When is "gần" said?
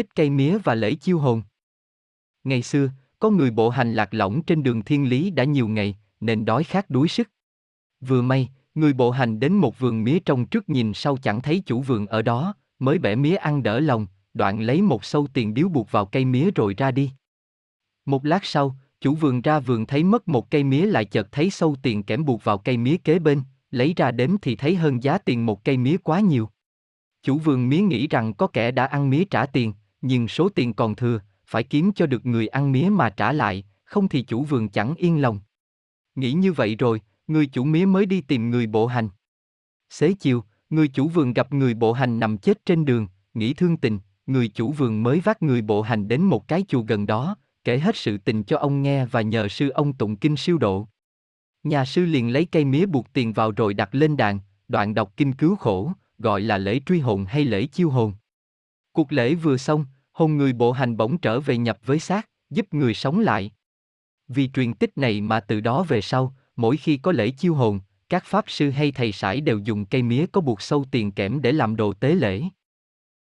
46.82-47.06